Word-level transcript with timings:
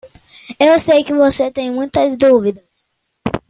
Eu 0.59 0.79
sei 0.79 1.03
que 1.03 1.13
você 1.13 1.51
tem 1.51 1.69
muitas 1.71 2.17
dúvidas. 2.17 2.65